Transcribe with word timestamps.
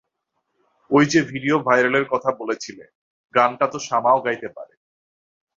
ওইযে 0.91 1.19
ভিডিও 1.21 1.55
ভাইরালের 1.59 2.05
কথা 2.05 2.29
বলেছিলে, 2.31 2.85
গানটা 3.33 3.65
তো 3.67 3.77
শামা 3.79 4.11
ও 4.13 4.19
গাইতে 4.21 4.47
পারে। 4.47 4.73